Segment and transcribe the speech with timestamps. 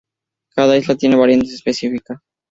[0.55, 2.17] Cada isla tiene variantes específicas.